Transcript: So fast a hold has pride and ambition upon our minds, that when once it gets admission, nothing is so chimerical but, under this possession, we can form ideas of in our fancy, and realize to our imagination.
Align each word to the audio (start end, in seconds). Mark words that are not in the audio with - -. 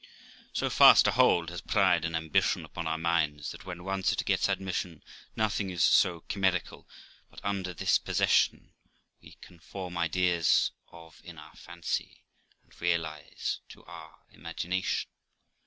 So 0.51 0.71
fast 0.71 1.05
a 1.05 1.11
hold 1.11 1.51
has 1.51 1.61
pride 1.61 2.05
and 2.05 2.15
ambition 2.15 2.65
upon 2.65 2.87
our 2.87 2.97
minds, 2.97 3.51
that 3.51 3.65
when 3.65 3.83
once 3.83 4.11
it 4.11 4.25
gets 4.25 4.49
admission, 4.49 5.03
nothing 5.35 5.69
is 5.69 5.83
so 5.83 6.21
chimerical 6.27 6.87
but, 7.29 7.39
under 7.43 7.71
this 7.71 7.99
possession, 7.99 8.71
we 9.21 9.33
can 9.41 9.59
form 9.59 9.99
ideas 9.99 10.71
of 10.91 11.21
in 11.23 11.37
our 11.37 11.55
fancy, 11.55 12.23
and 12.63 12.81
realize 12.81 13.59
to 13.69 13.83
our 13.85 14.23
imagination. 14.31 15.07